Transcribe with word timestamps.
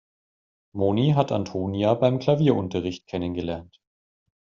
Moni 0.71 1.11
hat 1.13 1.31
Antonia 1.31 1.93
beim 1.93 2.17
Klavierunterricht 2.17 3.05
kennengelernt. 3.05 3.79